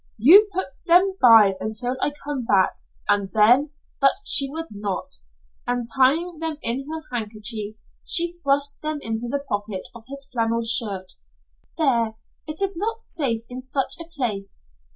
"You 0.17 0.47
put 0.51 0.69
them 0.87 1.15
by 1.21 1.57
until 1.59 1.95
I 2.01 2.11
come 2.23 2.43
back, 2.43 2.75
and 3.07 3.29
then" 3.33 3.69
But 4.01 4.13
she 4.25 4.49
would 4.49 4.69
not, 4.71 5.17
and 5.67 5.85
tying 5.95 6.39
them 6.39 6.57
in 6.63 6.89
her 6.91 7.03
handkerchief, 7.11 7.75
she 8.03 8.31
thrust 8.31 8.81
them 8.81 8.97
in 9.03 9.17
the 9.17 9.45
pocket 9.47 9.89
of 9.93 10.05
his 10.07 10.27
flannel 10.33 10.63
shirt. 10.63 11.17
"There! 11.77 12.15
It 12.47 12.63
is 12.63 12.75
not 12.75 12.99
safe 13.01 13.43
in 13.47 13.61
such 13.61 13.93
a 13.99 14.05
place. 14.09 14.63